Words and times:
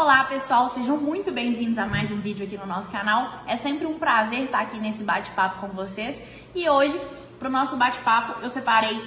Olá 0.00 0.24
pessoal, 0.24 0.66
sejam 0.70 0.96
muito 0.96 1.30
bem-vindos 1.30 1.76
a 1.76 1.84
mais 1.84 2.10
um 2.10 2.18
vídeo 2.18 2.46
aqui 2.46 2.56
no 2.56 2.64
nosso 2.64 2.88
canal. 2.88 3.42
É 3.46 3.54
sempre 3.54 3.86
um 3.86 3.98
prazer 3.98 4.44
estar 4.44 4.60
aqui 4.60 4.78
nesse 4.78 5.04
bate-papo 5.04 5.60
com 5.60 5.68
vocês. 5.68 6.18
E 6.54 6.66
hoje, 6.70 6.98
para 7.38 7.48
o 7.48 7.52
nosso 7.52 7.76
bate-papo, 7.76 8.40
eu 8.40 8.48
separei 8.48 8.98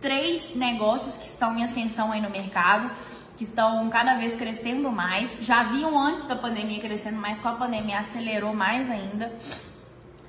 três 0.00 0.54
negócios 0.54 1.12
que 1.16 1.26
estão 1.26 1.58
em 1.58 1.64
ascensão 1.64 2.12
aí 2.12 2.20
no 2.22 2.30
mercado, 2.30 2.88
que 3.36 3.42
estão 3.42 3.90
cada 3.90 4.14
vez 4.14 4.36
crescendo 4.36 4.92
mais. 4.92 5.36
Já 5.40 5.64
viam 5.64 5.98
antes 5.98 6.24
da 6.28 6.36
pandemia 6.36 6.78
crescendo, 6.78 7.20
mas 7.20 7.40
com 7.40 7.48
a 7.48 7.54
pandemia 7.54 7.98
acelerou 7.98 8.54
mais 8.54 8.88
ainda. 8.88 9.32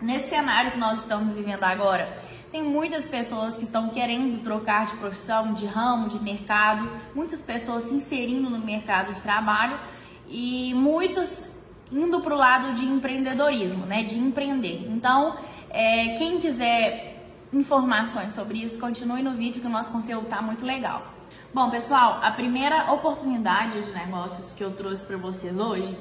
Nesse 0.02 0.28
cenário 0.28 0.72
que 0.72 0.80
nós 0.80 1.02
estamos 1.02 1.36
vivendo 1.36 1.64
agora, 1.64 2.18
tem 2.54 2.62
muitas 2.62 3.08
pessoas 3.08 3.58
que 3.58 3.64
estão 3.64 3.90
querendo 3.90 4.40
trocar 4.44 4.86
de 4.86 4.96
profissão, 4.98 5.56
de 5.56 5.66
ramo, 5.66 6.08
de 6.08 6.20
mercado, 6.20 6.88
muitas 7.16 7.42
pessoas 7.42 7.86
se 7.86 7.96
inserindo 7.96 8.48
no 8.48 8.60
mercado 8.60 9.12
de 9.12 9.20
trabalho 9.24 9.80
e 10.30 10.72
muitas 10.76 11.44
indo 11.92 12.22
para 12.22 12.32
o 12.32 12.38
lado 12.38 12.76
de 12.76 12.86
empreendedorismo, 12.86 13.88
né, 13.88 14.04
de 14.04 14.20
empreender. 14.20 14.88
Então, 14.88 15.36
é, 15.72 16.16
quem 16.20 16.40
quiser 16.40 17.26
informações 17.52 18.34
sobre 18.34 18.60
isso, 18.60 18.78
continue 18.78 19.24
no 19.24 19.32
vídeo 19.32 19.60
que 19.60 19.68
o 19.68 19.72
nosso 19.72 19.92
conteúdo 19.92 20.28
tá 20.28 20.40
muito 20.40 20.64
legal. 20.64 21.02
Bom, 21.52 21.72
pessoal, 21.72 22.20
a 22.22 22.30
primeira 22.30 22.92
oportunidade 22.92 23.82
de 23.82 23.94
negócios 23.96 24.52
que 24.52 24.64
eu 24.64 24.76
trouxe 24.76 25.04
para 25.04 25.18
vocês 25.18 25.58
hoje 25.58 25.98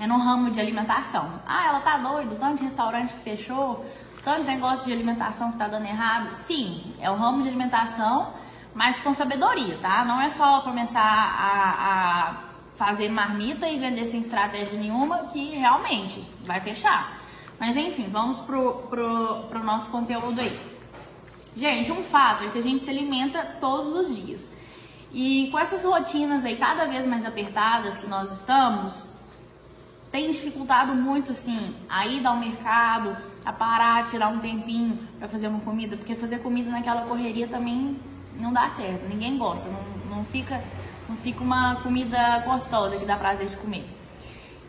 é 0.00 0.06
no 0.06 0.18
ramo 0.18 0.50
de 0.50 0.58
alimentação. 0.58 1.40
Ah, 1.46 1.68
ela 1.68 1.80
tá 1.80 1.96
doida, 1.96 2.34
tanto 2.34 2.58
de 2.58 2.64
restaurante 2.64 3.14
que 3.14 3.20
fechou, 3.20 3.84
tanto 4.22 4.44
negócio 4.44 4.84
de 4.84 4.92
alimentação 4.92 5.52
que 5.52 5.58
tá 5.58 5.68
dando 5.68 5.86
errado. 5.86 6.34
Sim, 6.34 6.94
é 7.00 7.10
o 7.10 7.14
ramo 7.14 7.42
de 7.42 7.48
alimentação, 7.48 8.32
mas 8.74 8.98
com 9.00 9.12
sabedoria, 9.12 9.78
tá? 9.78 10.04
Não 10.04 10.20
é 10.20 10.28
só 10.28 10.60
começar 10.60 11.00
a, 11.02 11.70
a 11.88 12.50
fazer 12.76 13.08
marmita 13.08 13.68
e 13.68 13.78
vender 13.78 14.06
sem 14.06 14.20
estratégia 14.20 14.78
nenhuma 14.78 15.28
que 15.28 15.56
realmente 15.56 16.24
vai 16.44 16.60
fechar. 16.60 17.20
Mas 17.58 17.76
enfim, 17.76 18.08
vamos 18.10 18.40
pro, 18.40 18.72
pro, 18.88 19.44
pro 19.48 19.64
nosso 19.64 19.90
conteúdo 19.90 20.40
aí. 20.40 20.58
Gente, 21.56 21.92
um 21.92 22.02
fato 22.02 22.44
é 22.44 22.48
que 22.48 22.58
a 22.58 22.62
gente 22.62 22.80
se 22.80 22.88
alimenta 22.88 23.56
todos 23.60 23.92
os 23.92 24.16
dias. 24.16 24.48
E 25.12 25.48
com 25.50 25.58
essas 25.58 25.82
rotinas 25.82 26.44
aí 26.44 26.56
cada 26.56 26.86
vez 26.86 27.06
mais 27.06 27.26
apertadas 27.26 27.98
que 27.98 28.06
nós 28.06 28.32
estamos, 28.32 29.08
tem 30.10 30.30
dificultado 30.30 30.94
muito, 30.94 31.30
assim, 31.30 31.74
a 31.88 32.06
ir 32.06 32.26
ao 32.26 32.36
mercado, 32.36 33.16
a 33.44 33.52
parar, 33.52 34.04
tirar 34.06 34.28
um 34.28 34.40
tempinho 34.40 34.98
para 35.18 35.28
fazer 35.28 35.48
uma 35.48 35.60
comida, 35.60 35.96
porque 35.96 36.14
fazer 36.16 36.40
comida 36.40 36.70
naquela 36.70 37.02
correria 37.02 37.46
também 37.46 37.96
não 38.38 38.52
dá 38.52 38.68
certo, 38.68 39.08
ninguém 39.08 39.38
gosta, 39.38 39.68
não, 39.68 40.16
não, 40.16 40.24
fica, 40.24 40.62
não 41.08 41.16
fica 41.16 41.42
uma 41.42 41.76
comida 41.76 42.40
gostosa 42.40 42.96
que 42.96 43.04
dá 43.04 43.16
prazer 43.16 43.48
de 43.48 43.56
comer. 43.56 43.84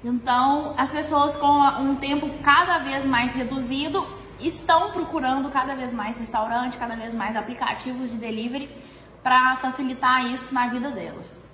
Então, 0.03 0.73
as 0.77 0.89
pessoas 0.91 1.35
com 1.35 1.47
um 1.47 1.95
tempo 1.95 2.29
cada 2.43 2.79
vez 2.79 3.05
mais 3.05 3.33
reduzido 3.33 4.05
estão 4.39 4.91
procurando 4.91 5.49
cada 5.49 5.75
vez 5.75 5.93
mais 5.93 6.17
restaurante, 6.17 6.77
cada 6.77 6.95
vez 6.95 7.13
mais 7.13 7.35
aplicativos 7.35 8.11
de 8.11 8.17
delivery 8.17 8.69
para 9.21 9.55
facilitar 9.57 10.25
isso 10.25 10.53
na 10.53 10.67
vida 10.67 10.89
delas. 10.91 11.50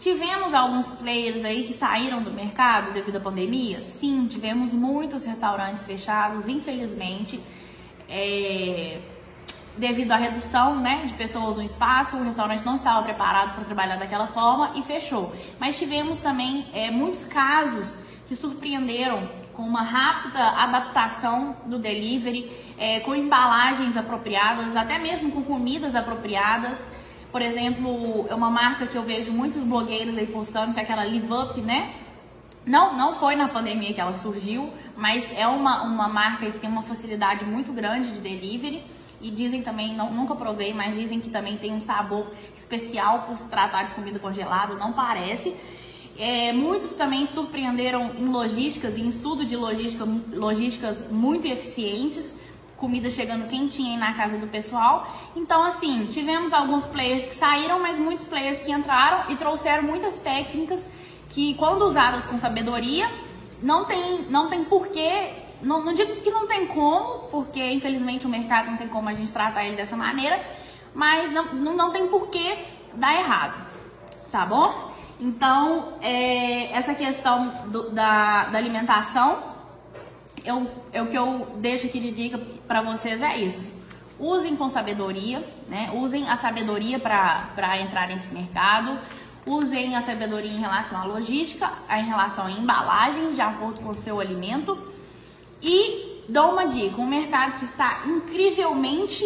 Tivemos 0.00 0.54
alguns 0.54 0.86
players 0.96 1.44
aí 1.44 1.66
que 1.66 1.74
saíram 1.74 2.22
do 2.22 2.30
mercado 2.30 2.90
devido 2.94 3.16
à 3.16 3.20
pandemia? 3.20 3.82
Sim, 3.82 4.26
tivemos 4.26 4.72
muitos 4.72 5.26
restaurantes 5.26 5.84
fechados, 5.84 6.48
infelizmente, 6.48 7.38
é, 8.08 8.98
devido 9.76 10.10
à 10.12 10.16
redução 10.16 10.80
né, 10.80 11.04
de 11.04 11.12
pessoas 11.12 11.58
no 11.58 11.62
espaço, 11.62 12.16
o 12.16 12.24
restaurante 12.24 12.64
não 12.64 12.76
estava 12.76 13.02
preparado 13.02 13.54
para 13.54 13.64
trabalhar 13.64 13.96
daquela 13.96 14.26
forma 14.28 14.72
e 14.74 14.82
fechou. 14.82 15.36
Mas 15.58 15.76
tivemos 15.76 16.18
também 16.20 16.66
é, 16.72 16.90
muitos 16.90 17.22
casos 17.26 18.00
que 18.26 18.34
surpreenderam 18.34 19.28
com 19.52 19.64
uma 19.64 19.82
rápida 19.82 20.42
adaptação 20.42 21.56
do 21.66 21.78
delivery, 21.78 22.50
é, 22.78 23.00
com 23.00 23.14
embalagens 23.14 23.94
apropriadas, 23.98 24.74
até 24.76 24.98
mesmo 24.98 25.30
com 25.30 25.42
comidas 25.42 25.94
apropriadas. 25.94 26.78
Por 27.30 27.40
exemplo, 27.42 28.26
é 28.28 28.34
uma 28.34 28.50
marca 28.50 28.86
que 28.86 28.96
eu 28.96 29.02
vejo 29.02 29.32
muitos 29.32 29.62
blogueiros 29.62 30.18
aí 30.18 30.26
postando, 30.26 30.74
que 30.74 30.80
é 30.80 30.82
aquela 30.82 31.04
Live 31.04 31.32
Up, 31.32 31.60
né? 31.60 31.94
Não, 32.66 32.96
não 32.96 33.14
foi 33.14 33.36
na 33.36 33.48
pandemia 33.48 33.94
que 33.94 34.00
ela 34.00 34.16
surgiu, 34.16 34.70
mas 34.96 35.24
é 35.36 35.46
uma, 35.46 35.82
uma 35.82 36.08
marca 36.08 36.50
que 36.50 36.58
tem 36.58 36.68
uma 36.68 36.82
facilidade 36.82 37.44
muito 37.44 37.72
grande 37.72 38.12
de 38.12 38.20
delivery. 38.20 38.82
E 39.22 39.30
dizem 39.30 39.62
também, 39.62 39.94
não, 39.94 40.10
nunca 40.12 40.34
provei, 40.34 40.72
mas 40.72 40.94
dizem 40.96 41.20
que 41.20 41.28
também 41.28 41.56
tem 41.58 41.72
um 41.72 41.80
sabor 41.80 42.32
especial 42.56 43.24
por 43.24 43.36
se 43.36 43.44
tratar 43.48 43.82
de 43.84 43.92
comida 43.92 44.18
congelada, 44.18 44.74
não 44.74 44.92
parece. 44.92 45.54
É, 46.18 46.52
muitos 46.52 46.92
também 46.92 47.26
surpreenderam 47.26 48.12
em 48.18 48.26
logísticas, 48.26 48.96
em 48.96 49.08
estudo 49.08 49.44
de 49.44 49.56
logística, 49.56 50.06
logísticas 50.32 51.10
muito 51.10 51.46
eficientes 51.46 52.34
comida 52.80 53.10
chegando 53.10 53.46
quentinha 53.46 53.92
aí 53.92 53.98
na 53.98 54.14
casa 54.14 54.38
do 54.38 54.46
pessoal. 54.46 55.06
Então, 55.36 55.62
assim, 55.62 56.06
tivemos 56.06 56.52
alguns 56.52 56.84
players 56.86 57.26
que 57.26 57.34
saíram, 57.34 57.78
mas 57.78 57.98
muitos 57.98 58.24
players 58.24 58.58
que 58.62 58.72
entraram 58.72 59.30
e 59.30 59.36
trouxeram 59.36 59.82
muitas 59.82 60.16
técnicas 60.16 60.82
que, 61.28 61.54
quando 61.54 61.82
usadas 61.82 62.24
com 62.24 62.38
sabedoria, 62.38 63.08
não 63.62 63.84
tem, 63.84 64.22
não 64.30 64.48
tem 64.48 64.64
porquê. 64.64 65.34
Não, 65.62 65.84
não 65.84 65.92
digo 65.92 66.16
que 66.22 66.30
não 66.30 66.46
tem 66.46 66.66
como, 66.66 67.28
porque 67.30 67.62
infelizmente 67.70 68.24
o 68.26 68.30
mercado 68.30 68.70
não 68.70 68.78
tem 68.78 68.88
como 68.88 69.10
a 69.10 69.12
gente 69.12 69.30
tratar 69.30 69.66
ele 69.66 69.76
dessa 69.76 69.94
maneira, 69.94 70.40
mas 70.94 71.30
não, 71.30 71.52
não, 71.52 71.76
não 71.76 71.92
tem 71.92 72.06
porquê 72.08 72.64
dar 72.94 73.14
errado, 73.14 73.54
tá 74.32 74.46
bom? 74.46 74.90
Então, 75.20 75.92
é, 76.00 76.72
essa 76.72 76.94
questão 76.94 77.48
do, 77.66 77.90
da, 77.90 78.44
da 78.44 78.56
alimentação 78.56 79.49
eu, 80.44 80.70
eu, 80.92 81.04
o 81.04 81.06
que 81.08 81.16
eu 81.16 81.46
deixo 81.56 81.86
aqui 81.86 82.00
de 82.00 82.10
dica 82.10 82.38
para 82.66 82.82
vocês 82.82 83.22
é 83.22 83.38
isso. 83.38 83.72
Usem 84.18 84.54
com 84.56 84.68
sabedoria, 84.68 85.46
né? 85.68 85.90
Usem 85.94 86.28
a 86.28 86.36
sabedoria 86.36 86.98
para 86.98 87.80
entrar 87.80 88.08
nesse 88.08 88.32
mercado. 88.32 88.98
Usem 89.46 89.96
a 89.96 90.00
sabedoria 90.02 90.50
em 90.50 90.60
relação 90.60 91.00
à 91.00 91.04
logística, 91.04 91.72
em 91.90 92.04
relação 92.04 92.46
a 92.46 92.50
embalagens 92.50 93.34
de 93.34 93.40
acordo 93.40 93.80
com 93.80 93.90
o 93.90 93.94
seu 93.94 94.20
alimento. 94.20 94.76
E 95.62 96.22
dou 96.28 96.52
uma 96.52 96.66
dica: 96.66 97.00
um 97.00 97.06
mercado 97.06 97.58
que 97.58 97.64
está 97.64 98.02
incrivelmente 98.06 99.24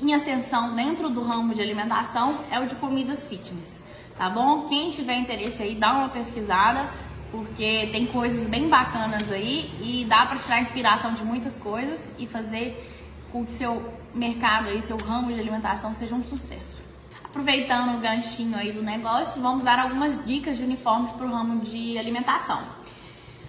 em 0.00 0.14
ascensão 0.14 0.74
dentro 0.74 1.10
do 1.10 1.22
ramo 1.22 1.54
de 1.54 1.60
alimentação 1.60 2.40
é 2.50 2.58
o 2.58 2.66
de 2.66 2.74
comidas 2.76 3.22
fitness, 3.24 3.78
tá 4.16 4.30
bom? 4.30 4.66
Quem 4.66 4.90
tiver 4.90 5.16
interesse 5.18 5.62
aí, 5.62 5.74
dá 5.74 5.92
uma 5.92 6.08
pesquisada 6.08 6.90
porque 7.30 7.88
tem 7.92 8.06
coisas 8.06 8.48
bem 8.48 8.68
bacanas 8.68 9.30
aí 9.30 9.70
e 9.80 10.04
dá 10.04 10.26
para 10.26 10.38
tirar 10.38 10.60
inspiração 10.60 11.14
de 11.14 11.24
muitas 11.24 11.56
coisas 11.56 12.10
e 12.18 12.26
fazer 12.26 12.88
com 13.30 13.44
que 13.44 13.52
seu 13.52 13.92
mercado 14.14 14.68
aí, 14.68 14.82
seu 14.82 14.96
ramo 14.96 15.32
de 15.32 15.38
alimentação 15.38 15.94
seja 15.94 16.14
um 16.14 16.24
sucesso. 16.24 16.82
Aproveitando 17.24 17.96
o 17.96 18.00
ganchinho 18.00 18.56
aí 18.56 18.72
do 18.72 18.82
negócio, 18.82 19.40
vamos 19.40 19.62
dar 19.62 19.78
algumas 19.78 20.24
dicas 20.26 20.58
de 20.58 20.64
uniformes 20.64 21.12
para 21.12 21.26
o 21.26 21.30
ramo 21.30 21.60
de 21.60 21.96
alimentação. 21.96 22.60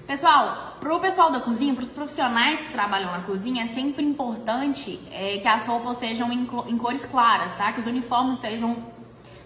Pessoal, 0.06 0.78
para 0.80 0.96
o 0.96 1.00
pessoal 1.00 1.32
da 1.32 1.40
cozinha, 1.40 1.74
para 1.74 1.84
os 1.84 1.90
profissionais 1.90 2.60
que 2.60 2.72
trabalham 2.72 3.12
na 3.12 3.22
cozinha, 3.22 3.64
é 3.64 3.68
sempre 3.68 4.04
importante 4.04 5.00
é, 5.12 5.38
que 5.38 5.48
as 5.48 5.66
roupas 5.66 5.98
sejam 5.98 6.32
em, 6.32 6.48
em 6.68 6.78
cores 6.78 7.04
claras, 7.06 7.56
tá? 7.56 7.72
Que 7.72 7.82
os 7.82 7.88
uniformes 7.88 8.40
sejam 8.40 8.78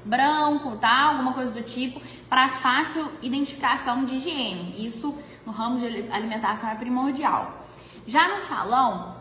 branco, 0.06 0.78
tá? 0.78 1.10
Alguma 1.10 1.34
coisa 1.34 1.52
do 1.52 1.64
tipo, 1.64 2.00
para 2.30 2.48
fácil 2.48 3.12
identificação 3.22 4.06
de 4.06 4.16
higiene. 4.16 4.86
Isso 4.86 5.18
no 5.46 5.52
ramo 5.52 5.80
de 5.80 6.12
alimentação 6.12 6.70
é 6.70 6.76
primordial. 6.76 7.66
Já 8.08 8.28
no 8.28 8.42
salão, 8.42 9.16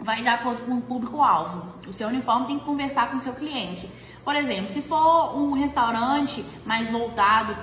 vai 0.00 0.20
de 0.20 0.28
acordo 0.28 0.62
com 0.62 0.74
o 0.78 0.82
público-alvo. 0.82 1.72
O 1.86 1.92
seu 1.92 2.08
uniforme 2.08 2.46
tem 2.46 2.58
que 2.58 2.64
conversar 2.64 3.10
com 3.10 3.16
o 3.16 3.20
seu 3.20 3.32
cliente. 3.32 3.88
Por 4.24 4.34
exemplo, 4.34 4.70
se 4.70 4.82
for 4.82 5.36
um 5.36 5.52
restaurante 5.52 6.44
mais 6.64 6.90
voltado 6.90 7.56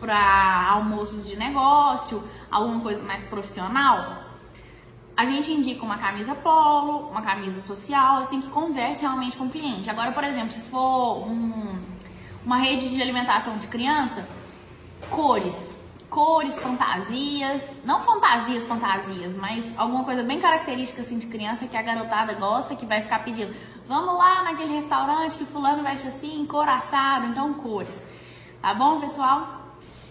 para 0.00 0.68
almoços 0.70 1.26
de 1.26 1.36
negócio, 1.36 2.22
alguma 2.50 2.80
coisa 2.80 3.02
mais 3.02 3.22
profissional, 3.24 4.24
a 5.16 5.24
gente 5.24 5.52
indica 5.52 5.84
uma 5.84 5.98
camisa 5.98 6.34
polo, 6.34 7.10
uma 7.10 7.22
camisa 7.22 7.60
social, 7.60 8.18
assim, 8.18 8.40
que 8.40 8.48
converse 8.48 9.02
realmente 9.02 9.36
com 9.36 9.44
o 9.44 9.50
cliente. 9.50 9.88
Agora, 9.90 10.12
por 10.12 10.24
exemplo, 10.24 10.50
se 10.52 10.60
for 10.62 11.28
um 11.28 11.78
uma 12.44 12.58
rede 12.58 12.88
de 12.90 13.00
alimentação 13.00 13.58
de 13.58 13.66
criança, 13.66 14.26
cores, 15.10 15.74
cores, 16.08 16.54
fantasias, 16.54 17.70
não 17.84 18.00
fantasias, 18.00 18.66
fantasias, 18.66 19.36
mas 19.36 19.64
alguma 19.78 20.04
coisa 20.04 20.22
bem 20.22 20.40
característica 20.40 21.02
assim 21.02 21.18
de 21.18 21.26
criança 21.26 21.66
que 21.66 21.76
a 21.76 21.82
garotada 21.82 22.34
gosta, 22.34 22.74
que 22.74 22.86
vai 22.86 23.00
ficar 23.02 23.20
pedindo. 23.20 23.54
Vamos 23.86 24.16
lá 24.18 24.42
naquele 24.42 24.74
restaurante 24.74 25.36
que 25.36 25.44
fulano 25.44 25.82
veste 25.82 26.08
assim, 26.08 26.44
coraçado, 26.46 27.26
então 27.26 27.54
cores. 27.54 28.02
Tá 28.60 28.74
bom, 28.74 29.00
pessoal? 29.00 29.60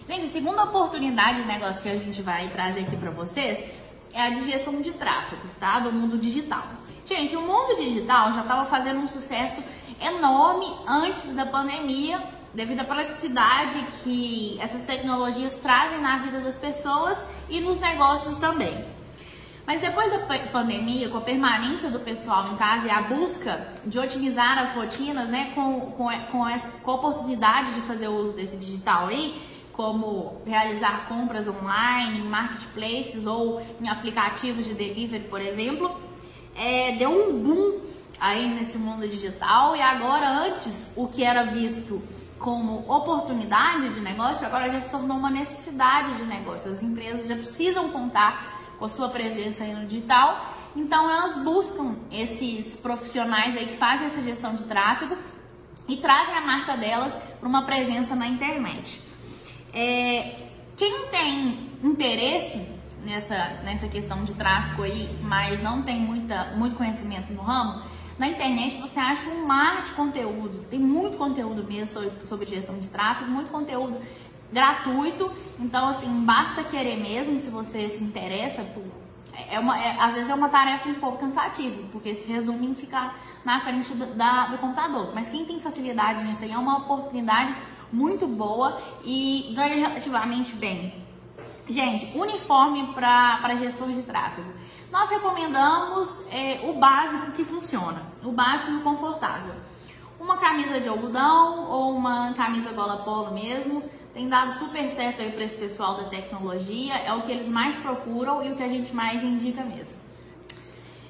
Gente, 0.08 0.24
a 0.24 0.28
segunda 0.28 0.64
oportunidade 0.64 1.42
de 1.42 1.46
negócio 1.46 1.82
que 1.82 1.88
a 1.88 1.96
gente 1.96 2.20
vai 2.22 2.48
trazer 2.48 2.80
aqui 2.80 2.96
para 2.96 3.10
vocês 3.10 3.64
é 4.12 4.22
a 4.22 4.30
de 4.30 4.44
gestão 4.50 4.80
de 4.80 4.92
tráfegos, 4.92 5.52
tá? 5.52 5.78
Do 5.78 5.92
mundo 5.92 6.18
digital. 6.18 6.64
Gente, 7.06 7.36
o 7.36 7.42
mundo 7.42 7.76
digital 7.76 8.32
já 8.32 8.42
estava 8.42 8.66
fazendo 8.66 9.00
um 9.00 9.08
sucesso 9.08 9.62
enorme 10.00 10.66
antes 10.86 11.32
da 11.34 11.46
pandemia 11.46 12.20
devido 12.52 12.80
à 12.80 12.84
praticidade 12.84 13.84
que 14.02 14.58
essas 14.60 14.82
tecnologias 14.84 15.54
trazem 15.56 16.00
na 16.00 16.18
vida 16.18 16.40
das 16.40 16.58
pessoas 16.58 17.16
e 17.48 17.60
nos 17.60 17.78
negócios 17.78 18.36
também. 18.38 18.84
Mas 19.66 19.80
depois 19.80 20.10
da 20.10 20.18
pandemia, 20.50 21.08
com 21.10 21.18
a 21.18 21.20
permanência 21.20 21.90
do 21.90 22.00
pessoal 22.00 22.52
em 22.52 22.56
casa 22.56 22.88
e 22.88 22.90
a 22.90 23.02
busca 23.02 23.68
de 23.86 24.00
otimizar 24.00 24.58
as 24.58 24.74
rotinas, 24.74 25.28
né, 25.28 25.52
com, 25.54 25.92
com, 25.92 26.08
com, 26.32 26.48
essa, 26.48 26.68
com 26.82 26.90
a 26.90 26.94
oportunidade 26.94 27.74
de 27.74 27.80
fazer 27.82 28.08
uso 28.08 28.32
desse 28.32 28.56
digital 28.56 29.06
aí, 29.06 29.40
como 29.72 30.42
realizar 30.44 31.06
compras 31.08 31.46
online, 31.46 32.18
em 32.18 32.24
marketplaces 32.24 33.26
ou 33.26 33.62
em 33.80 33.88
aplicativos 33.88 34.64
de 34.64 34.74
delivery, 34.74 35.24
por 35.28 35.40
exemplo, 35.40 35.90
é, 36.56 36.96
deu 36.96 37.10
um 37.10 37.40
boom 37.40 37.80
aí 38.20 38.54
nesse 38.54 38.76
mundo 38.76 39.08
digital 39.08 39.74
e 39.74 39.80
agora 39.80 40.28
antes 40.28 40.92
o 40.94 41.08
que 41.08 41.24
era 41.24 41.44
visto 41.44 42.02
como 42.38 42.80
oportunidade 42.90 43.94
de 43.94 44.00
negócio 44.00 44.46
agora 44.46 44.70
já 44.70 44.80
se 44.80 44.90
tornou 44.90 45.16
uma 45.16 45.30
necessidade 45.30 46.16
de 46.16 46.24
negócio. 46.24 46.70
As 46.70 46.82
empresas 46.82 47.26
já 47.26 47.34
precisam 47.34 47.90
contar 47.90 48.60
com 48.78 48.84
a 48.84 48.88
sua 48.88 49.08
presença 49.08 49.64
aí 49.64 49.74
no 49.74 49.86
digital, 49.86 50.54
então 50.76 51.10
elas 51.10 51.42
buscam 51.42 51.96
esses 52.10 52.76
profissionais 52.76 53.56
aí 53.56 53.66
que 53.66 53.76
fazem 53.76 54.06
essa 54.06 54.20
gestão 54.22 54.54
de 54.54 54.64
tráfego 54.64 55.16
e 55.88 55.96
trazem 55.96 56.34
a 56.34 56.40
marca 56.40 56.76
delas 56.76 57.14
para 57.38 57.48
uma 57.48 57.62
presença 57.64 58.14
na 58.14 58.26
internet. 58.28 59.00
É, 59.72 60.46
quem 60.76 61.08
tem 61.08 61.70
interesse 61.82 62.66
nessa, 63.04 63.60
nessa 63.64 63.88
questão 63.88 64.24
de 64.24 64.34
tráfego 64.34 64.82
aí, 64.82 65.18
mas 65.22 65.62
não 65.62 65.82
tem 65.82 66.00
muita, 66.00 66.52
muito 66.56 66.76
conhecimento 66.76 67.32
no 67.32 67.42
ramo, 67.42 67.82
na 68.20 68.28
internet 68.28 68.78
você 68.78 69.00
acha 69.00 69.30
um 69.30 69.46
mar 69.46 69.82
de 69.82 69.92
conteúdos, 69.92 70.60
tem 70.66 70.78
muito 70.78 71.16
conteúdo 71.16 71.64
mesmo 71.64 71.86
sobre, 71.86 72.26
sobre 72.26 72.46
gestão 72.50 72.78
de 72.78 72.86
tráfego, 72.86 73.30
muito 73.30 73.50
conteúdo 73.50 73.98
gratuito, 74.52 75.32
então 75.58 75.88
assim, 75.88 76.06
basta 76.22 76.62
querer 76.64 77.00
mesmo 77.00 77.38
se 77.38 77.48
você 77.48 77.88
se 77.88 78.04
interessa 78.04 78.62
por 78.62 78.84
é 79.50 79.58
uma, 79.58 79.78
é, 79.82 79.98
às 79.98 80.12
vezes 80.12 80.28
é 80.28 80.34
uma 80.34 80.50
tarefa 80.50 80.86
um 80.90 80.96
pouco 80.96 81.16
cansativa, 81.16 81.82
porque 81.90 82.12
se 82.12 82.30
resume 82.30 82.66
em 82.66 82.74
ficar 82.74 83.18
na 83.42 83.58
frente 83.60 83.94
do, 83.94 84.14
da, 84.14 84.48
do 84.48 84.58
computador. 84.58 85.14
Mas 85.14 85.30
quem 85.30 85.46
tem 85.46 85.58
facilidade 85.58 86.22
nisso 86.22 86.44
aí 86.44 86.52
é 86.52 86.58
uma 86.58 86.76
oportunidade 86.76 87.54
muito 87.90 88.26
boa 88.26 88.82
e 89.02 89.50
ganha 89.56 89.88
relativamente 89.88 90.54
bem. 90.56 90.92
Gente, 91.68 92.16
uniforme 92.18 92.92
para 92.94 93.54
gestor 93.56 93.92
de 93.92 94.02
tráfego. 94.02 94.52
Nós 94.90 95.08
recomendamos 95.08 96.08
é, 96.30 96.68
o 96.68 96.72
básico 96.74 97.30
que 97.32 97.44
funciona, 97.44 98.02
o 98.24 98.32
básico 98.32 98.72
e 98.72 98.80
confortável. 98.80 99.54
Uma 100.18 100.36
camisa 100.36 100.80
de 100.80 100.88
algodão 100.88 101.70
ou 101.70 101.94
uma 101.94 102.34
camisa 102.34 102.72
gola 102.72 102.98
polo 102.98 103.32
mesmo, 103.32 103.82
tem 104.12 104.28
dado 104.28 104.50
super 104.58 104.90
certo 104.90 105.22
aí 105.22 105.30
para 105.30 105.44
esse 105.44 105.56
pessoal 105.56 105.96
da 105.96 106.04
tecnologia, 106.08 106.94
é 106.94 107.12
o 107.12 107.22
que 107.22 107.30
eles 107.30 107.48
mais 107.48 107.74
procuram 107.76 108.42
e 108.42 108.52
o 108.52 108.56
que 108.56 108.62
a 108.62 108.68
gente 108.68 108.94
mais 108.94 109.22
indica 109.22 109.62
mesmo. 109.62 109.94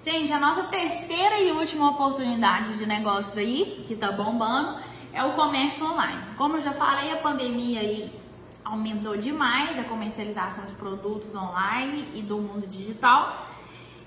Gente, 0.05 0.33
a 0.33 0.39
nossa 0.39 0.65
terceira 0.65 1.41
e 1.41 1.51
última 1.53 1.91
oportunidade 1.91 2.77
de 2.77 2.87
negócios 2.87 3.37
aí, 3.37 3.85
que 3.87 3.97
tá 3.97 4.13
bombando, 4.13 4.79
é 5.13 5.25
o 5.25 5.33
comércio 5.33 5.85
online. 5.85 6.23
Como 6.37 6.57
eu 6.57 6.63
já 6.63 6.73
falei, 6.73 7.11
a 7.13 7.17
pandemia 7.17 7.81
aí 7.81 8.20
aumentou 8.65 9.17
demais 9.17 9.79
a 9.79 9.85
comercialização 9.85 10.65
de 10.67 10.73
produtos 10.75 11.35
online 11.35 12.09
e 12.15 12.23
do 12.23 12.39
mundo 12.39 12.67
digital. 12.67 13.47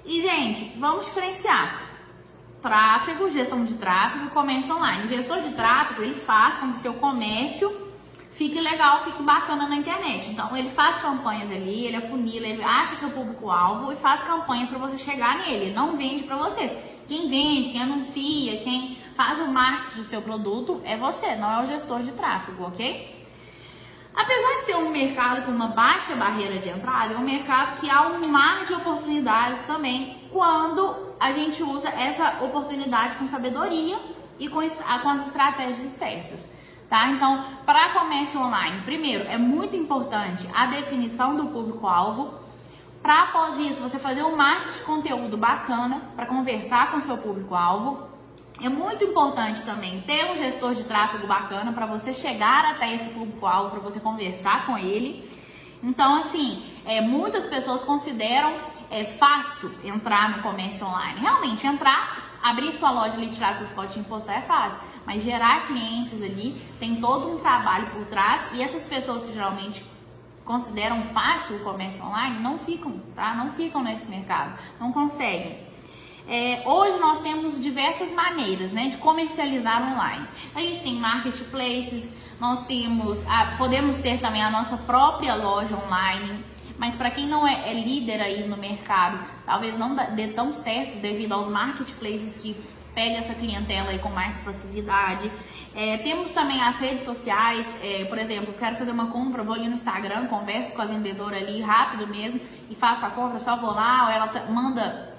E, 0.05 0.21
gente, 0.21 0.77
vamos 0.79 1.05
diferenciar 1.05 1.91
tráfego, 2.61 3.29
gestão 3.29 3.65
de 3.65 3.73
tráfego 3.75 4.25
e 4.25 4.29
comércio 4.29 4.73
online. 4.73 5.03
O 5.03 5.07
gestor 5.07 5.41
de 5.41 5.53
tráfego, 5.53 6.01
ele 6.01 6.15
faz 6.15 6.55
com 6.55 6.71
que 6.71 6.77
o 6.77 6.81
seu 6.81 6.93
comércio 6.93 7.69
fique 8.31 8.59
legal, 8.59 9.03
fique 9.03 9.21
bacana 9.21 9.67
na 9.67 9.75
internet. 9.75 10.29
Então, 10.29 10.55
ele 10.55 10.69
faz 10.69 11.01
campanhas 11.01 11.51
ali, 11.51 11.85
ele 11.85 11.97
afunila, 11.97 12.47
ele 12.47 12.63
acha 12.63 12.95
seu 12.95 13.09
público-alvo 13.11 13.91
e 13.91 13.95
faz 13.97 14.23
campanhas 14.23 14.69
para 14.69 14.79
você 14.79 14.97
chegar 14.97 15.39
nele. 15.39 15.65
Ele 15.65 15.73
não 15.73 15.97
vende 15.97 16.23
para 16.23 16.37
você. 16.37 16.69
Quem 17.07 17.29
vende, 17.29 17.69
quem 17.69 17.83
anuncia, 17.83 18.57
quem 18.61 18.97
faz 19.15 19.39
o 19.39 19.51
marketing 19.51 19.97
do 19.97 20.03
seu 20.03 20.21
produto 20.21 20.81
é 20.85 20.97
você, 20.97 21.35
não 21.35 21.51
é 21.51 21.63
o 21.63 21.67
gestor 21.67 22.01
de 22.01 22.13
tráfego, 22.13 22.63
ok? 22.63 23.22
Apesar 24.15 24.55
de 24.57 24.61
ser 24.65 24.75
um 24.75 24.91
mercado 24.91 25.45
com 25.45 25.51
uma 25.51 25.67
baixa 25.67 26.15
barreira 26.15 26.59
de 26.59 26.69
entrada, 26.69 27.15
é 27.15 27.17
um 27.17 27.23
mercado 27.23 27.79
que 27.79 27.89
há 27.89 28.07
um 28.07 28.27
mar 28.27 28.65
de 28.65 28.73
oportunidades 28.73 29.65
também 29.65 30.17
quando 30.31 31.13
a 31.19 31.31
gente 31.31 31.63
usa 31.63 31.89
essa 31.89 32.43
oportunidade 32.43 33.15
com 33.15 33.25
sabedoria 33.25 33.97
e 34.39 34.47
com, 34.47 34.59
com 34.59 35.09
as 35.09 35.27
estratégias 35.27 35.91
certas. 35.93 36.39
Tá? 36.89 37.09
Então, 37.09 37.43
para 37.65 37.89
comércio 37.89 38.39
online, 38.39 38.81
primeiro, 38.81 39.23
é 39.23 39.37
muito 39.37 39.75
importante 39.75 40.47
a 40.53 40.67
definição 40.67 41.35
do 41.35 41.47
público-alvo, 41.47 42.39
para 43.01 43.23
após 43.23 43.59
isso 43.59 43.81
você 43.81 43.97
fazer 43.97 44.23
um 44.23 44.35
marketing 44.35 44.77
de 44.77 44.83
conteúdo 44.83 45.37
bacana 45.37 46.01
para 46.15 46.25
conversar 46.25 46.91
com 46.91 47.01
seu 47.01 47.17
público-alvo. 47.17 48.12
É 48.61 48.69
muito 48.69 49.03
importante 49.03 49.61
também 49.63 50.01
ter 50.01 50.31
um 50.31 50.35
gestor 50.35 50.75
de 50.75 50.83
tráfego 50.83 51.27
bacana 51.27 51.73
para 51.73 51.85
você 51.85 52.13
chegar 52.13 52.63
até 52.65 52.93
esse 52.93 53.09
público-alvo, 53.09 53.71
para 53.71 53.79
você 53.79 53.99
conversar 53.99 54.65
com 54.65 54.77
ele. 54.77 55.29
Então, 55.81 56.15
assim, 56.15 56.63
é, 56.85 57.01
muitas 57.01 57.45
pessoas 57.47 57.83
consideram 57.83 58.53
é, 58.89 59.03
fácil 59.03 59.71
entrar 59.83 60.37
no 60.37 60.43
comércio 60.43 60.85
online. 60.85 61.19
Realmente, 61.19 61.65
entrar, 61.65 62.39
abrir 62.41 62.71
sua 62.71 62.91
loja 62.91 63.15
ali, 63.15 63.27
tirar 63.27 63.57
seus 63.57 63.71
potinhos 63.71 64.05
e 64.05 64.09
postar 64.09 64.35
é 64.35 64.41
fácil. 64.41 64.79
Mas 65.05 65.23
gerar 65.23 65.67
clientes 65.67 66.21
ali 66.21 66.55
tem 66.79 67.01
todo 67.01 67.29
um 67.29 67.37
trabalho 67.37 67.87
por 67.87 68.05
trás 68.05 68.47
e 68.53 68.61
essas 68.61 68.85
pessoas 68.87 69.25
que 69.25 69.33
geralmente 69.33 69.83
consideram 70.45 71.03
fácil 71.03 71.57
o 71.57 71.59
comércio 71.63 72.03
online 72.05 72.39
não 72.39 72.57
ficam, 72.59 72.99
tá? 73.15 73.33
Não 73.33 73.51
ficam 73.51 73.83
nesse 73.83 74.09
mercado, 74.09 74.57
não 74.79 74.91
conseguem. 74.91 75.72
É, 76.27 76.63
hoje 76.65 76.99
nós 76.99 77.21
temos 77.21 77.61
diversas 77.61 78.11
maneiras 78.11 78.71
né, 78.71 78.87
de 78.87 78.97
comercializar 78.97 79.93
online. 79.93 80.27
A 80.55 80.61
gente 80.61 80.81
tem 80.81 80.95
marketplaces, 80.95 82.11
nós 82.39 82.65
temos, 82.65 83.25
a, 83.27 83.55
podemos 83.57 83.97
ter 83.97 84.19
também 84.19 84.41
a 84.41 84.49
nossa 84.49 84.77
própria 84.77 85.35
loja 85.35 85.75
online, 85.75 86.43
mas 86.77 86.95
para 86.95 87.11
quem 87.11 87.27
não 87.27 87.47
é, 87.47 87.71
é, 87.71 87.73
líder 87.73 88.21
aí 88.21 88.47
no 88.47 88.57
mercado, 88.57 89.19
talvez 89.45 89.77
não 89.77 89.95
dê 90.15 90.27
tão 90.29 90.55
certo 90.55 90.99
devido 90.99 91.33
aos 91.33 91.49
marketplaces 91.49 92.35
que 92.37 92.55
pega 92.95 93.17
essa 93.17 93.33
clientela 93.33 93.89
aí 93.89 93.99
com 93.99 94.09
mais 94.09 94.41
facilidade. 94.43 95.29
É, 95.75 95.97
temos 95.97 96.31
também 96.31 96.61
as 96.61 96.79
redes 96.79 97.03
sociais, 97.03 97.67
é, 97.81 98.05
por 98.05 98.17
exemplo, 98.17 98.53
quero 98.53 98.77
fazer 98.77 98.91
uma 98.91 99.07
compra, 99.07 99.43
vou 99.43 99.55
ali 99.55 99.67
no 99.67 99.75
Instagram, 99.75 100.27
converso 100.27 100.73
com 100.73 100.81
a 100.81 100.85
vendedora 100.85 101.37
ali 101.37 101.61
rápido 101.61 102.07
mesmo 102.07 102.39
e 102.69 102.75
faço 102.75 103.05
a 103.05 103.09
compra, 103.09 103.39
só 103.39 103.55
vou 103.55 103.71
lá, 103.71 104.05
ou 104.05 104.11
ela 104.11 104.49
manda 104.49 105.12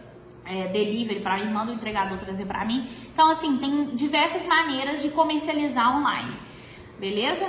é, 0.44 0.68
delivery 0.68 1.20
para 1.20 1.38
mim, 1.38 1.52
manda 1.52 1.72
o 1.72 1.74
entregador 1.74 2.18
trazer 2.18 2.46
para 2.46 2.64
mim. 2.64 2.88
Então, 3.12 3.30
assim, 3.30 3.56
tem 3.58 3.86
diversas 3.94 4.46
maneiras 4.46 5.02
de 5.02 5.10
comercializar 5.10 5.96
online, 5.96 6.36
beleza? 6.98 7.48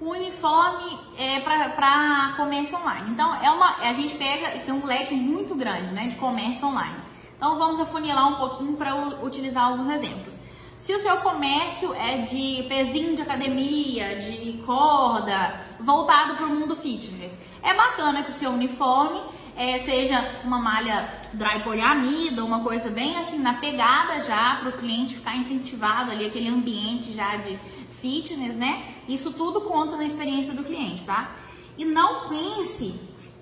O 0.00 0.10
uniforme 0.10 0.98
é 1.18 1.40
para 1.40 2.34
comércio 2.36 2.78
online. 2.78 3.10
Então, 3.10 3.34
é 3.42 3.50
uma, 3.50 3.76
a 3.80 3.92
gente 3.92 4.14
pega 4.16 4.60
tem 4.60 4.72
um 4.72 4.86
leque 4.86 5.14
muito 5.14 5.54
grande 5.54 5.92
né, 5.92 6.08
de 6.08 6.16
comércio 6.16 6.66
online. 6.66 6.96
Então, 7.36 7.58
vamos 7.58 7.80
afunilar 7.80 8.28
um 8.28 8.36
pouquinho 8.36 8.76
para 8.76 8.94
utilizar 9.22 9.64
alguns 9.64 9.88
exemplos. 9.88 10.38
Se 10.78 10.94
o 10.94 11.02
seu 11.02 11.18
comércio 11.18 11.92
é 11.94 12.22
de 12.22 12.64
pezinho 12.66 13.14
de 13.14 13.20
academia, 13.20 14.18
de 14.18 14.62
corda, 14.64 15.60
voltado 15.78 16.36
para 16.36 16.46
o 16.46 16.48
mundo 16.48 16.74
fitness, 16.76 17.38
é 17.62 17.74
bacana 17.74 18.22
que 18.22 18.30
o 18.30 18.34
seu 18.34 18.50
uniforme 18.50 19.20
é, 19.56 19.78
seja 19.78 20.40
uma 20.44 20.58
malha 20.58 21.20
dry 21.32 21.62
poliamida, 21.62 22.44
uma 22.44 22.60
coisa 22.60 22.90
bem 22.90 23.16
assim 23.16 23.38
na 23.38 23.54
pegada 23.54 24.22
já 24.22 24.56
para 24.60 24.70
o 24.70 24.78
cliente 24.78 25.14
ficar 25.14 25.36
incentivado 25.36 26.10
ali, 26.10 26.26
aquele 26.26 26.48
ambiente 26.48 27.12
já 27.12 27.36
de 27.36 27.58
fitness, 28.00 28.56
né? 28.56 28.94
Isso 29.08 29.32
tudo 29.32 29.60
conta 29.62 29.96
na 29.96 30.04
experiência 30.04 30.52
do 30.54 30.64
cliente, 30.64 31.04
tá? 31.04 31.34
E 31.76 31.84
não 31.84 32.28
pense 32.28 32.94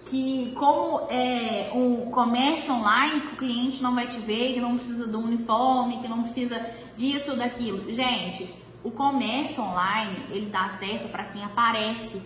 que 0.06 0.52
como 0.54 1.06
é 1.10 1.70
um 1.74 2.10
comércio 2.10 2.72
online, 2.72 3.20
que 3.20 3.34
o 3.34 3.36
cliente 3.36 3.82
não 3.82 3.94
vai 3.94 4.06
te 4.06 4.18
ver, 4.20 4.54
que 4.54 4.60
não 4.60 4.76
precisa 4.76 5.06
do 5.06 5.18
uniforme, 5.18 5.98
que 5.98 6.08
não 6.08 6.22
precisa 6.22 6.58
disso, 6.96 7.36
daquilo. 7.36 7.90
Gente, 7.92 8.52
o 8.82 8.90
comércio 8.90 9.62
online, 9.62 10.24
ele 10.30 10.46
dá 10.46 10.68
certo 10.70 11.08
para 11.10 11.24
quem 11.24 11.44
aparece. 11.44 12.22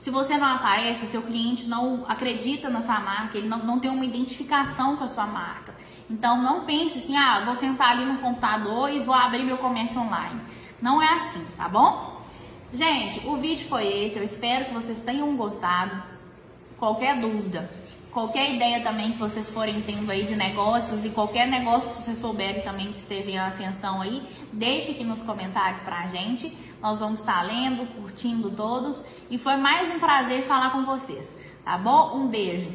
Se 0.00 0.10
você 0.10 0.36
não 0.36 0.46
aparece, 0.46 1.04
o 1.04 1.08
seu 1.08 1.22
cliente 1.22 1.68
não 1.68 2.04
acredita 2.08 2.68
na 2.68 2.80
sua 2.80 2.98
marca, 3.00 3.36
ele 3.36 3.46
não, 3.46 3.58
não 3.58 3.78
tem 3.78 3.90
uma 3.90 4.04
identificação 4.04 4.96
com 4.96 5.04
a 5.04 5.08
sua 5.08 5.26
marca. 5.26 5.74
Então 6.08 6.42
não 6.42 6.64
pense 6.64 6.98
assim, 6.98 7.16
ah, 7.16 7.42
vou 7.44 7.54
sentar 7.54 7.90
ali 7.90 8.04
no 8.04 8.18
computador 8.18 8.90
e 8.90 9.00
vou 9.00 9.14
abrir 9.14 9.44
meu 9.44 9.58
comércio 9.58 10.00
online. 10.00 10.40
Não 10.80 11.02
é 11.02 11.14
assim, 11.14 11.44
tá 11.56 11.68
bom? 11.68 12.22
Gente, 12.72 13.26
o 13.28 13.36
vídeo 13.36 13.68
foi 13.68 13.86
esse, 13.86 14.16
eu 14.16 14.24
espero 14.24 14.64
que 14.64 14.74
vocês 14.74 14.98
tenham 15.00 15.36
gostado. 15.36 16.02
Qualquer 16.78 17.20
dúvida, 17.20 17.70
Qualquer 18.10 18.56
ideia 18.56 18.82
também 18.82 19.12
que 19.12 19.18
vocês 19.18 19.48
forem 19.50 19.82
tendo 19.82 20.10
aí 20.10 20.24
de 20.24 20.34
negócios 20.34 21.04
e 21.04 21.10
qualquer 21.10 21.46
negócio 21.46 21.92
que 21.92 22.02
vocês 22.02 22.18
souberem 22.18 22.60
também 22.62 22.92
que 22.92 22.98
esteja 22.98 23.30
em 23.30 23.38
ascensão 23.38 24.02
aí, 24.02 24.22
deixe 24.52 24.90
aqui 24.90 25.04
nos 25.04 25.22
comentários 25.22 25.78
pra 25.82 26.08
gente. 26.08 26.52
Nós 26.80 26.98
vamos 27.00 27.20
estar 27.20 27.42
lendo, 27.42 27.86
curtindo 27.94 28.50
todos. 28.50 29.02
E 29.30 29.38
foi 29.38 29.56
mais 29.56 29.94
um 29.94 29.98
prazer 29.98 30.46
falar 30.46 30.70
com 30.70 30.84
vocês, 30.84 31.28
tá 31.64 31.76
bom? 31.76 32.16
Um 32.16 32.28
beijo! 32.28 32.70